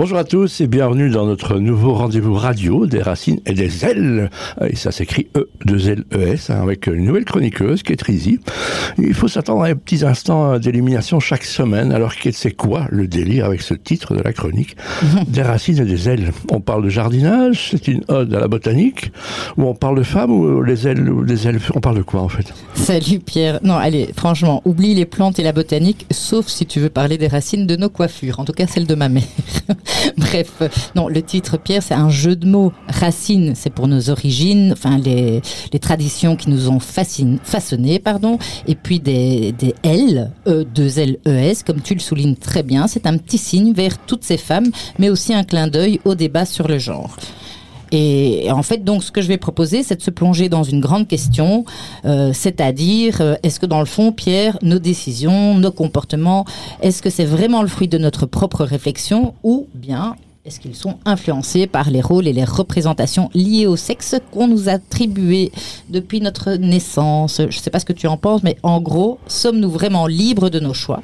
Bonjour 0.00 0.16
à 0.16 0.24
tous 0.24 0.62
et 0.62 0.66
bienvenue 0.66 1.10
dans 1.10 1.26
notre 1.26 1.58
nouveau 1.58 1.92
rendez-vous 1.92 2.32
radio 2.32 2.86
des 2.86 3.02
racines 3.02 3.38
et 3.44 3.52
des 3.52 3.84
ailes. 3.84 4.30
Et 4.66 4.74
ça 4.74 4.92
s'écrit 4.92 5.28
E, 5.36 5.50
2 5.66 5.90
L, 5.90 6.04
E, 6.14 6.22
S, 6.22 6.48
hein, 6.48 6.62
avec 6.62 6.86
une 6.86 7.04
nouvelle 7.04 7.26
chroniqueuse 7.26 7.82
qui 7.82 7.92
est 7.92 7.96
Trizy. 7.96 8.40
Il 8.96 9.12
faut 9.12 9.28
s'attendre 9.28 9.62
à 9.62 9.66
un 9.66 9.74
petits 9.74 10.02
instants 10.02 10.58
d'élimination 10.58 11.20
chaque 11.20 11.44
semaine. 11.44 11.92
Alors, 11.92 12.14
c'est 12.32 12.52
quoi 12.52 12.86
le 12.88 13.08
délire 13.08 13.44
avec 13.44 13.60
ce 13.60 13.74
titre 13.74 14.14
de 14.16 14.22
la 14.22 14.32
chronique 14.32 14.74
Des 15.28 15.42
racines 15.42 15.76
et 15.76 15.84
des 15.84 16.08
ailes? 16.08 16.32
On 16.50 16.62
parle 16.62 16.82
de 16.82 16.88
jardinage, 16.88 17.68
c'est 17.72 17.86
une 17.86 18.02
ode 18.08 18.32
à 18.32 18.40
la 18.40 18.48
botanique, 18.48 19.12
ou 19.58 19.64
on 19.64 19.74
parle 19.74 19.98
de 19.98 20.02
femmes, 20.02 20.30
ou 20.30 20.62
les 20.62 20.88
ailes, 20.88 21.10
ou 21.10 21.26
des 21.26 21.46
ailes, 21.46 21.60
on 21.74 21.80
parle 21.80 21.98
de 21.98 22.02
quoi 22.02 22.22
en 22.22 22.30
fait? 22.30 22.54
Salut 22.72 23.18
Pierre. 23.18 23.60
Non, 23.62 23.74
allez, 23.74 24.08
franchement, 24.16 24.62
oublie 24.64 24.94
les 24.94 25.04
plantes 25.04 25.38
et 25.38 25.42
la 25.42 25.52
botanique, 25.52 26.06
sauf 26.10 26.46
si 26.46 26.64
tu 26.64 26.80
veux 26.80 26.88
parler 26.88 27.18
des 27.18 27.28
racines 27.28 27.66
de 27.66 27.76
nos 27.76 27.90
coiffures, 27.90 28.40
en 28.40 28.46
tout 28.46 28.54
cas 28.54 28.66
celle 28.66 28.86
de 28.86 28.94
ma 28.94 29.10
mère. 29.10 29.24
Bref, 30.16 30.62
non, 30.94 31.08
le 31.08 31.22
titre 31.22 31.58
Pierre, 31.58 31.82
c'est 31.82 31.94
un 31.94 32.10
jeu 32.10 32.36
de 32.36 32.46
mots. 32.46 32.72
Racines, 32.88 33.54
c'est 33.54 33.70
pour 33.70 33.88
nos 33.88 34.10
origines, 34.10 34.72
enfin 34.72 34.98
les, 34.98 35.42
les 35.72 35.78
traditions 35.78 36.36
qui 36.36 36.50
nous 36.50 36.68
ont 36.68 36.80
fasciné, 36.80 37.38
façonné, 37.42 37.98
pardon. 37.98 38.38
Et 38.66 38.74
puis 38.74 39.00
des, 39.00 39.52
des 39.52 39.74
L, 39.82 40.30
E, 40.46 40.64
deux 40.64 40.98
L, 40.98 41.18
E, 41.26 41.30
S, 41.30 41.62
comme 41.62 41.80
tu 41.80 41.94
le 41.94 42.00
soulignes 42.00 42.36
très 42.36 42.62
bien, 42.62 42.86
c'est 42.86 43.06
un 43.06 43.16
petit 43.16 43.38
signe 43.38 43.72
vers 43.72 43.98
toutes 43.98 44.24
ces 44.24 44.36
femmes, 44.36 44.70
mais 44.98 45.10
aussi 45.10 45.34
un 45.34 45.44
clin 45.44 45.68
d'œil 45.68 46.00
au 46.04 46.14
débat 46.14 46.44
sur 46.44 46.68
le 46.68 46.78
genre. 46.78 47.16
Et 47.92 48.48
en 48.50 48.62
fait, 48.62 48.84
donc, 48.84 49.02
ce 49.02 49.10
que 49.10 49.22
je 49.22 49.28
vais 49.28 49.38
proposer, 49.38 49.82
c'est 49.82 49.96
de 49.96 50.02
se 50.02 50.10
plonger 50.10 50.48
dans 50.48 50.62
une 50.62 50.80
grande 50.80 51.08
question, 51.08 51.64
euh, 52.04 52.32
c'est-à-dire, 52.32 53.20
euh, 53.20 53.34
est-ce 53.42 53.58
que 53.58 53.66
dans 53.66 53.80
le 53.80 53.86
fond, 53.86 54.12
Pierre, 54.12 54.58
nos 54.62 54.78
décisions, 54.78 55.54
nos 55.56 55.72
comportements, 55.72 56.44
est-ce 56.80 57.02
que 57.02 57.10
c'est 57.10 57.24
vraiment 57.24 57.62
le 57.62 57.68
fruit 57.68 57.88
de 57.88 57.98
notre 57.98 58.26
propre 58.26 58.64
réflexion 58.64 59.34
ou 59.42 59.66
bien 59.74 60.16
est-ce 60.46 60.58
qu'ils 60.58 60.74
sont 60.74 60.96
influencés 61.04 61.66
par 61.66 61.90
les 61.90 62.00
rôles 62.00 62.26
et 62.26 62.32
les 62.32 62.44
représentations 62.44 63.28
liées 63.34 63.66
au 63.66 63.76
sexe 63.76 64.16
qu'on 64.32 64.48
nous 64.48 64.70
a 64.70 64.72
attribués 64.72 65.52
depuis 65.90 66.22
notre 66.22 66.52
naissance? 66.52 67.36
Je 67.36 67.44
ne 67.44 67.50
sais 67.50 67.70
pas 67.70 67.78
ce 67.78 67.84
que 67.84 67.92
tu 67.92 68.06
en 68.06 68.16
penses, 68.16 68.42
mais 68.42 68.56
en 68.62 68.80
gros, 68.80 69.18
sommes-nous 69.26 69.70
vraiment 69.70 70.06
libres 70.06 70.48
de 70.48 70.58
nos 70.58 70.72
choix? 70.72 71.02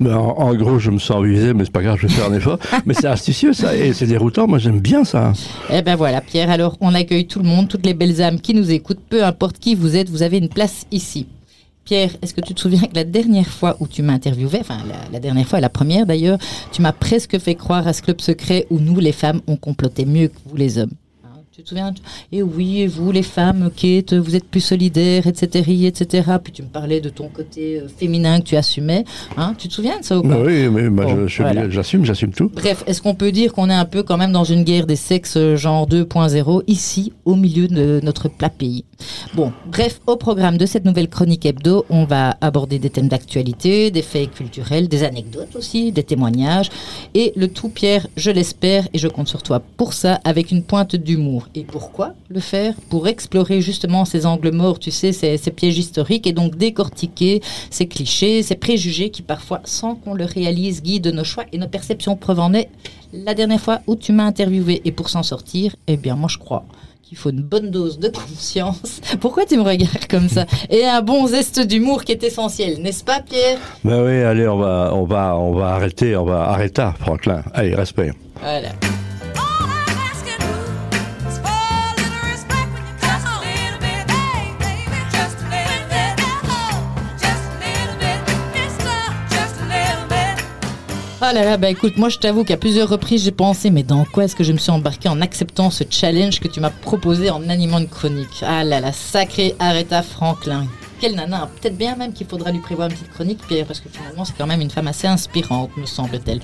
En, 0.00 0.06
en, 0.08 0.54
gros, 0.54 0.78
je 0.78 0.90
me 0.90 0.98
sens 0.98 1.24
visé, 1.24 1.54
mais 1.54 1.64
c'est 1.64 1.72
pas 1.72 1.82
grave, 1.82 1.98
je 2.00 2.06
vais 2.06 2.12
faire 2.12 2.30
un 2.30 2.34
effort. 2.34 2.58
mais 2.86 2.94
c'est 2.94 3.06
astucieux, 3.06 3.52
ça, 3.52 3.76
et 3.76 3.92
c'est 3.92 4.06
déroutant. 4.06 4.46
Moi, 4.46 4.58
j'aime 4.58 4.80
bien 4.80 5.04
ça. 5.04 5.32
Eh 5.70 5.82
ben 5.82 5.96
voilà, 5.96 6.20
Pierre. 6.20 6.50
Alors, 6.50 6.76
on 6.80 6.94
accueille 6.94 7.26
tout 7.26 7.38
le 7.38 7.46
monde, 7.46 7.68
toutes 7.68 7.86
les 7.86 7.94
belles 7.94 8.20
âmes 8.22 8.40
qui 8.40 8.54
nous 8.54 8.70
écoutent, 8.70 9.00
peu 9.08 9.24
importe 9.24 9.58
qui 9.58 9.74
vous 9.74 9.96
êtes, 9.96 10.08
vous 10.08 10.22
avez 10.22 10.38
une 10.38 10.48
place 10.48 10.86
ici. 10.90 11.26
Pierre, 11.84 12.10
est-ce 12.22 12.32
que 12.32 12.40
tu 12.40 12.54
te 12.54 12.60
souviens 12.60 12.80
que 12.80 12.94
la 12.94 13.04
dernière 13.04 13.48
fois 13.48 13.76
où 13.78 13.86
tu 13.86 14.02
m'as 14.02 14.14
interviewé, 14.14 14.58
enfin 14.60 14.78
la, 14.88 14.96
la, 15.12 15.20
dernière 15.20 15.46
fois, 15.46 15.60
la 15.60 15.68
première 15.68 16.06
d'ailleurs, 16.06 16.38
tu 16.72 16.80
m'as 16.80 16.92
presque 16.92 17.38
fait 17.38 17.54
croire 17.54 17.86
à 17.86 17.92
ce 17.92 18.00
club 18.00 18.22
secret 18.22 18.66
où 18.70 18.78
nous, 18.78 19.00
les 19.00 19.12
femmes, 19.12 19.42
on 19.46 19.56
complotait 19.56 20.06
mieux 20.06 20.28
que 20.28 20.36
vous, 20.46 20.56
les 20.56 20.78
hommes? 20.78 20.92
Tu 21.54 21.62
te 21.62 21.68
souviens 21.68 21.94
Et 22.32 22.42
oui, 22.42 22.80
et 22.80 22.88
vous, 22.88 23.12
les 23.12 23.22
femmes, 23.22 23.70
Kate, 23.76 24.12
vous 24.12 24.34
êtes 24.34 24.44
plus 24.44 24.60
solidaires, 24.60 25.28
etc., 25.28 25.86
etc. 25.86 26.32
Puis 26.42 26.52
tu 26.52 26.62
me 26.62 26.66
parlais 26.66 27.00
de 27.00 27.10
ton 27.10 27.28
côté 27.28 27.78
euh, 27.78 27.86
féminin 27.86 28.40
que 28.40 28.44
tu 28.46 28.56
assumais. 28.56 29.04
Hein 29.36 29.54
tu 29.56 29.68
te 29.68 29.74
souviens 29.74 30.00
de 30.00 30.04
ça 30.04 30.18
ou 30.18 30.22
pas? 30.22 30.36
Oui, 30.40 30.68
mais 30.68 30.90
bah, 30.90 31.04
bon, 31.04 31.20
j'assume, 31.20 31.44
voilà. 31.44 31.70
j'assume, 31.70 32.04
j'assume 32.04 32.32
tout. 32.32 32.50
Bref, 32.52 32.82
est-ce 32.88 33.00
qu'on 33.00 33.14
peut 33.14 33.30
dire 33.30 33.52
qu'on 33.52 33.70
est 33.70 33.74
un 33.74 33.84
peu 33.84 34.02
quand 34.02 34.16
même 34.16 34.32
dans 34.32 34.42
une 34.42 34.64
guerre 34.64 34.86
des 34.86 34.96
sexes 34.96 35.36
euh, 35.36 35.54
genre 35.54 35.88
2.0 35.88 36.64
ici, 36.66 37.12
au 37.24 37.36
milieu 37.36 37.68
de 37.68 38.00
notre 38.02 38.28
plat 38.28 38.50
pays? 38.50 38.84
Bon, 39.34 39.52
bref, 39.66 40.00
au 40.08 40.16
programme 40.16 40.56
de 40.56 40.66
cette 40.66 40.84
nouvelle 40.84 41.08
chronique 41.08 41.46
hebdo, 41.46 41.84
on 41.88 42.04
va 42.04 42.36
aborder 42.40 42.80
des 42.80 42.90
thèmes 42.90 43.08
d'actualité, 43.08 43.92
des 43.92 44.02
faits 44.02 44.32
culturels, 44.32 44.88
des 44.88 45.04
anecdotes 45.04 45.54
aussi, 45.54 45.92
des 45.92 46.02
témoignages, 46.02 46.70
et 47.14 47.32
le 47.36 47.46
tout, 47.46 47.68
Pierre, 47.68 48.08
je 48.16 48.32
l'espère, 48.32 48.88
et 48.92 48.98
je 48.98 49.06
compte 49.06 49.28
sur 49.28 49.44
toi 49.44 49.60
pour 49.76 49.92
ça, 49.92 50.20
avec 50.24 50.50
une 50.50 50.64
pointe 50.64 50.96
d'humour. 50.96 51.43
Et 51.54 51.64
pourquoi 51.64 52.14
le 52.28 52.40
faire 52.40 52.74
Pour 52.88 53.08
explorer 53.08 53.60
justement 53.60 54.04
ces 54.04 54.26
angles 54.26 54.52
morts, 54.52 54.78
tu 54.78 54.90
sais, 54.90 55.12
ces, 55.12 55.36
ces, 55.36 55.50
pièges 55.50 55.78
historiques, 55.78 56.26
et 56.26 56.32
donc 56.32 56.56
décortiquer 56.56 57.40
ces 57.70 57.86
clichés, 57.86 58.42
ces 58.42 58.56
préjugés 58.56 59.10
qui 59.10 59.22
parfois, 59.22 59.60
sans 59.64 59.94
qu'on 59.94 60.14
le 60.14 60.24
réalise, 60.24 60.82
guident 60.82 61.12
nos 61.12 61.24
choix 61.24 61.44
et 61.52 61.58
nos 61.58 61.68
perceptions. 61.68 62.16
Preuve 62.16 62.40
en 62.40 62.54
est, 62.54 62.68
la 63.12 63.34
dernière 63.34 63.60
fois 63.60 63.80
où 63.86 63.96
tu 63.96 64.12
m'as 64.12 64.24
interviewé, 64.24 64.82
et 64.84 64.92
pour 64.92 65.08
s'en 65.08 65.22
sortir, 65.22 65.76
eh 65.86 65.96
bien 65.96 66.16
moi 66.16 66.28
je 66.28 66.38
crois 66.38 66.64
qu'il 67.04 67.18
faut 67.18 67.30
une 67.30 67.42
bonne 67.42 67.70
dose 67.70 67.98
de 67.98 68.08
conscience. 68.08 69.00
Pourquoi 69.20 69.44
tu 69.44 69.56
me 69.56 69.62
regardes 69.62 70.06
comme 70.08 70.28
ça 70.28 70.46
Et 70.70 70.84
un 70.84 71.02
bon 71.02 71.26
zeste 71.26 71.60
d'humour 71.60 72.02
qui 72.04 72.12
est 72.12 72.22
essentiel, 72.24 72.80
n'est-ce 72.80 73.04
pas, 73.04 73.20
Pierre? 73.20 73.58
Ben 73.84 74.02
oui, 74.04 74.22
allez, 74.22 74.48
on 74.48 74.58
va, 74.58 74.90
on 74.94 75.04
va, 75.04 75.36
on 75.36 75.52
va 75.52 75.74
arrêter, 75.74 76.16
on 76.16 76.24
va 76.24 76.48
arrêter, 76.48 76.88
Franklin. 76.98 77.42
Allez, 77.52 77.74
respect. 77.74 78.12
Voilà. 78.40 78.70
Ah 91.26 91.32
là 91.32 91.42
là, 91.42 91.56
bah 91.56 91.70
écoute, 91.70 91.96
moi 91.96 92.10
je 92.10 92.18
t'avoue 92.18 92.44
qu'à 92.44 92.58
plusieurs 92.58 92.86
reprises 92.86 93.24
j'ai 93.24 93.30
pensé, 93.30 93.70
mais 93.70 93.82
dans 93.82 94.04
quoi 94.04 94.24
est-ce 94.24 94.36
que 94.36 94.44
je 94.44 94.52
me 94.52 94.58
suis 94.58 94.70
embarqué 94.70 95.08
en 95.08 95.22
acceptant 95.22 95.70
ce 95.70 95.82
challenge 95.88 96.38
que 96.38 96.48
tu 96.48 96.60
m'as 96.60 96.68
proposé 96.68 97.30
en 97.30 97.48
animant 97.48 97.78
une 97.78 97.88
chronique? 97.88 98.42
Ah 98.42 98.62
là 98.62 98.78
là, 98.78 98.92
sacré 98.92 99.54
Aretha 99.58 100.02
Franklin. 100.02 100.66
Quelle 101.00 101.14
nana, 101.14 101.48
peut-être 101.62 101.78
bien 101.78 101.96
même 101.96 102.12
qu'il 102.12 102.26
faudra 102.26 102.50
lui 102.52 102.60
prévoir 102.60 102.88
une 102.90 102.94
petite 102.94 103.10
chronique, 103.10 103.40
parce 103.66 103.80
que 103.80 103.88
finalement 103.88 104.26
c'est 104.26 104.36
quand 104.36 104.46
même 104.46 104.60
une 104.60 104.68
femme 104.68 104.86
assez 104.86 105.06
inspirante, 105.06 105.74
me 105.78 105.86
semble-t-elle. 105.86 106.40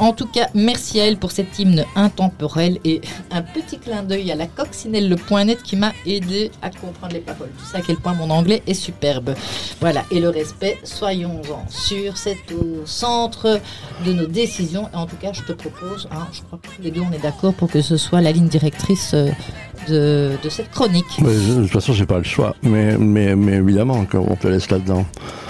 En 0.00 0.14
tout 0.14 0.26
cas, 0.26 0.48
merci 0.54 0.98
à 0.98 1.06
elle 1.06 1.18
pour 1.18 1.30
cet 1.30 1.58
hymne 1.58 1.84
intemporel 1.94 2.78
et 2.86 3.02
un 3.30 3.42
petit 3.42 3.78
clin 3.78 4.02
d'œil 4.02 4.32
à 4.32 4.34
la 4.34 4.46
coccinelle 4.46 5.10
le 5.10 5.16
point 5.16 5.44
net 5.44 5.62
qui 5.62 5.76
m'a 5.76 5.92
aidé 6.06 6.50
à 6.62 6.70
comprendre 6.70 7.12
les 7.12 7.20
paroles. 7.20 7.50
Tu 7.58 7.66
sais 7.66 7.76
à 7.76 7.82
quel 7.82 7.96
point 7.96 8.14
mon 8.14 8.30
anglais 8.30 8.62
est 8.66 8.72
superbe. 8.72 9.34
Voilà, 9.78 10.04
et 10.10 10.20
le 10.20 10.30
respect, 10.30 10.78
soyons-en 10.84 11.68
sûrs, 11.68 12.16
c'est 12.16 12.38
au 12.50 12.86
centre 12.86 13.60
de 14.06 14.12
nos 14.14 14.26
décisions. 14.26 14.88
Et 14.94 14.96
en 14.96 15.04
tout 15.04 15.16
cas, 15.16 15.34
je 15.34 15.42
te 15.42 15.52
propose, 15.52 16.08
hein, 16.10 16.26
je 16.32 16.40
crois 16.40 16.58
que 16.62 16.74
tous 16.74 16.82
les 16.82 16.90
deux 16.90 17.02
on 17.02 17.12
est 17.12 17.22
d'accord 17.22 17.52
pour 17.52 17.70
que 17.70 17.82
ce 17.82 17.98
soit 17.98 18.22
la 18.22 18.32
ligne 18.32 18.48
directrice 18.48 19.14
de, 19.14 20.30
de 20.42 20.48
cette 20.48 20.70
chronique. 20.70 21.04
Mais, 21.18 21.34
de 21.34 21.60
toute 21.60 21.72
façon, 21.72 21.92
j'ai 21.92 22.06
pas 22.06 22.18
le 22.18 22.24
choix, 22.24 22.56
mais, 22.62 22.96
mais, 22.96 23.36
mais 23.36 23.56
évidemment, 23.56 24.02
on 24.14 24.36
te 24.36 24.48
laisse 24.48 24.70
là-dedans. 24.70 25.04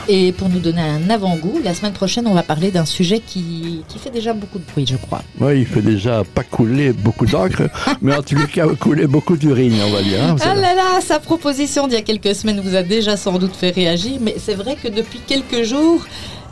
Et 0.08 0.32
pour 0.32 0.48
nous 0.48 0.58
donner 0.58 0.80
un 0.80 1.08
avant-goût, 1.08 1.60
la 1.62 1.74
semaine 1.74 1.92
prochaine, 1.92 2.26
on 2.26 2.34
va 2.34 2.42
parler 2.42 2.70
d'un 2.70 2.84
sujet 2.84 3.20
qui, 3.20 3.84
qui, 3.86 3.98
fait 3.98 4.10
déjà 4.10 4.32
beaucoup 4.40 4.58
de 4.58 4.64
bruit, 4.64 4.86
je 4.86 4.96
crois. 4.96 5.22
Oui, 5.40 5.60
il 5.60 5.66
fait 5.66 5.82
déjà 5.82 6.24
pas 6.24 6.42
couler 6.42 6.92
beaucoup 6.92 7.26
d'encre, 7.26 7.62
mais 8.02 8.16
en 8.16 8.22
tout 8.22 8.36
cas 8.52 8.66
couler 8.74 9.06
beaucoup 9.06 9.36
d'urine, 9.36 9.74
on 9.86 9.90
va 9.90 10.02
dire. 10.02 10.22
Hein, 10.22 10.36
ah 10.40 10.54
là 10.54 10.74
là, 10.74 11.00
sa 11.00 11.18
proposition 11.20 11.86
d'il 11.86 11.94
y 11.94 11.98
a 11.98 12.02
quelques 12.02 12.34
semaines 12.34 12.60
vous 12.60 12.74
a 12.74 12.82
déjà 12.82 13.16
sans 13.16 13.38
doute 13.38 13.54
fait 13.54 13.70
réagir, 13.70 14.18
mais 14.20 14.34
c'est 14.38 14.54
vrai 14.54 14.76
que 14.82 14.88
depuis 14.88 15.20
quelques 15.26 15.62
jours, 15.62 16.04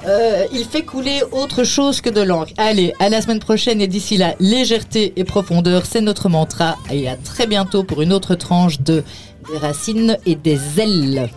euh, 0.06 0.44
il 0.52 0.64
fait 0.64 0.82
couler 0.82 1.22
autre 1.32 1.64
chose 1.64 2.00
que 2.00 2.10
de 2.10 2.20
l'encre. 2.20 2.52
Allez, 2.56 2.92
à 3.00 3.08
la 3.08 3.20
semaine 3.20 3.40
prochaine 3.40 3.80
et 3.80 3.88
d'ici 3.88 4.16
là, 4.16 4.34
légèreté 4.38 5.12
et 5.16 5.24
profondeur, 5.24 5.86
c'est 5.86 6.00
notre 6.00 6.28
mantra. 6.28 6.76
Et 6.90 7.08
à 7.08 7.16
très 7.16 7.46
bientôt 7.46 7.82
pour 7.82 8.02
une 8.02 8.12
autre 8.12 8.34
tranche 8.34 8.80
de 8.80 9.02
des 9.50 9.58
racines 9.58 10.16
et 10.26 10.34
des 10.34 10.58
ailes. 10.78 11.30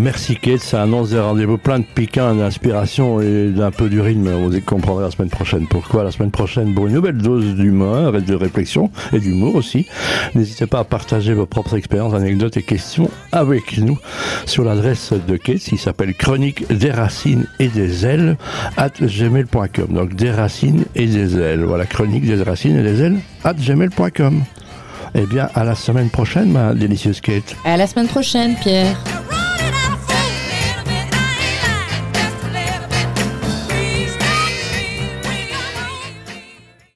Merci 0.00 0.36
Kate, 0.36 0.60
ça 0.60 0.80
annonce 0.80 1.10
des 1.10 1.20
rendez-vous 1.20 1.58
plein 1.58 1.78
de 1.78 1.84
piquants, 1.84 2.34
d'inspiration 2.34 3.20
et 3.20 3.48
d'un 3.48 3.70
peu 3.70 3.90
d'urine, 3.90 4.22
mais 4.22 4.32
vous 4.32 4.58
comprendrez 4.62 5.04
la 5.04 5.10
semaine 5.10 5.28
prochaine. 5.28 5.66
Pourquoi 5.68 6.04
la 6.04 6.10
semaine 6.10 6.30
prochaine 6.30 6.72
Pour 6.72 6.86
une 6.86 6.94
nouvelle 6.94 7.18
dose 7.18 7.54
d'humour 7.54 8.16
et 8.16 8.22
de 8.22 8.34
réflexion 8.34 8.90
et 9.12 9.18
d'humour 9.18 9.56
aussi. 9.56 9.86
N'hésitez 10.34 10.66
pas 10.66 10.78
à 10.78 10.84
partager 10.84 11.34
vos 11.34 11.44
propres 11.44 11.76
expériences, 11.76 12.14
anecdotes 12.14 12.56
et 12.56 12.62
questions 12.62 13.10
avec 13.30 13.76
nous 13.76 13.98
sur 14.46 14.64
l'adresse 14.64 15.12
de 15.12 15.36
Kate 15.36 15.58
qui 15.58 15.76
s'appelle 15.76 16.14
chronique 16.14 16.66
des 16.72 16.90
racines 16.90 17.46
et 17.58 17.68
des 17.68 18.06
ailes 18.06 18.38
at 18.78 18.92
gmail.com. 19.02 19.88
Donc 19.90 20.14
des 20.14 20.30
racines 20.30 20.86
et 20.94 21.08
des 21.08 21.38
ailes. 21.38 21.64
Voilà, 21.64 21.84
chronique 21.84 22.24
des 22.24 22.42
racines 22.42 22.78
et 22.78 22.82
des 22.82 23.02
ailes 23.02 23.18
at 23.44 23.52
gmail.com. 23.52 24.44
Eh 25.14 25.26
bien, 25.26 25.50
à 25.54 25.62
la 25.62 25.74
semaine 25.74 26.08
prochaine, 26.08 26.50
ma 26.50 26.72
délicieuse 26.72 27.20
Kate. 27.20 27.54
À 27.66 27.76
la 27.76 27.86
semaine 27.86 28.08
prochaine, 28.08 28.54
Pierre. 28.62 28.96